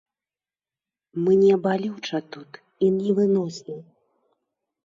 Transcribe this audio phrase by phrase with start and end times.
[1.25, 2.51] Мне балюча тут
[2.87, 3.77] і невыносна.